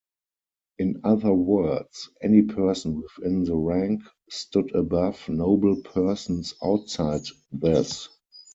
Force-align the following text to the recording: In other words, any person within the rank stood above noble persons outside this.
In 0.79 1.01
other 1.03 1.31
words, 1.31 2.09
any 2.23 2.41
person 2.41 3.03
within 3.03 3.43
the 3.43 3.55
rank 3.55 4.01
stood 4.31 4.73
above 4.73 5.29
noble 5.29 5.75
persons 5.83 6.55
outside 6.63 7.21
this. 7.51 8.09